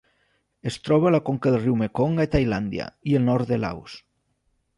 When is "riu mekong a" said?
1.65-2.27